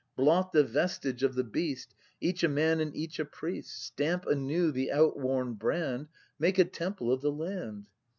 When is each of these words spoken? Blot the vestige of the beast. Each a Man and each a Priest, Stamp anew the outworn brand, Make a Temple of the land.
Blot 0.15 0.51
the 0.51 0.63
vestige 0.63 1.21
of 1.21 1.35
the 1.35 1.43
beast. 1.43 1.93
Each 2.19 2.43
a 2.43 2.47
Man 2.49 2.79
and 2.79 2.95
each 2.95 3.19
a 3.19 3.25
Priest, 3.25 3.83
Stamp 3.83 4.25
anew 4.25 4.71
the 4.71 4.91
outworn 4.91 5.53
brand, 5.53 6.07
Make 6.39 6.57
a 6.57 6.65
Temple 6.65 7.11
of 7.13 7.21
the 7.21 7.31
land. 7.31 7.85